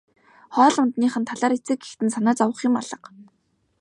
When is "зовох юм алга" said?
2.39-3.09